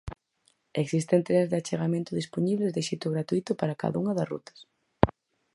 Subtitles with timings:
[0.83, 4.57] Existen trens de achegamento dispoñibles de xeito gratuíto para cada unha das rutas.